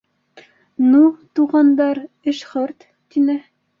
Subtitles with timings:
[0.93, 1.01] —Ну,
[1.35, 2.03] туғандар,
[2.33, 3.37] эш хөрт,— тине.